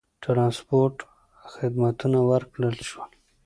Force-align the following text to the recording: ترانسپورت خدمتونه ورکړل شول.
ترانسپورت 0.23 0.97
خدمتونه 1.53 2.19
ورکړل 2.29 2.75
شول. 2.89 3.11